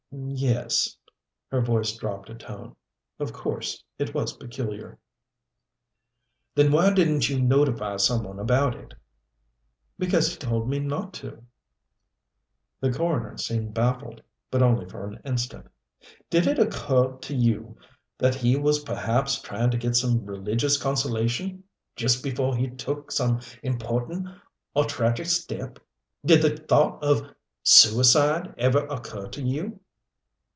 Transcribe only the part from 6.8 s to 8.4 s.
didn't you notify some one